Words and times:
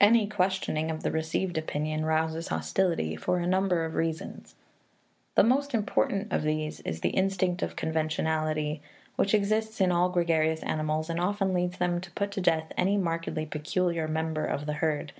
Any 0.00 0.26
questioning 0.26 0.90
of 0.90 1.04
the 1.04 1.12
received 1.12 1.56
opinion 1.56 2.04
rouses 2.04 2.48
hostility, 2.48 3.14
for 3.14 3.38
a 3.38 3.46
number 3.46 3.84
of 3.84 3.94
reasons. 3.94 4.56
The 5.36 5.44
most 5.44 5.74
important 5.74 6.32
of 6.32 6.42
these 6.42 6.80
is 6.80 7.02
the 7.02 7.10
instinct 7.10 7.62
of 7.62 7.76
conventionality, 7.76 8.82
which 9.14 9.32
exists 9.32 9.80
in 9.80 9.92
all 9.92 10.08
gregarious 10.08 10.64
animals 10.64 11.08
and 11.08 11.20
often 11.20 11.54
leads 11.54 11.78
them 11.78 12.00
to 12.00 12.10
put 12.10 12.32
to 12.32 12.40
death 12.40 12.72
any 12.76 12.96
markedly 12.96 13.46
peculiar 13.46 14.08
member 14.08 14.44
of 14.44 14.66
the 14.66 14.72
herd. 14.72 15.12